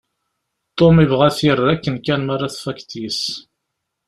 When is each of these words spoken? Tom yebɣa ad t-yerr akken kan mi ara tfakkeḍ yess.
Tom 0.77 0.95
yebɣa 0.99 1.23
ad 1.27 1.33
t-yerr 1.37 1.67
akken 1.73 1.95
kan 2.05 2.21
mi 2.23 2.31
ara 2.35 2.53
tfakkeḍ 2.53 2.91
yess. 3.01 3.23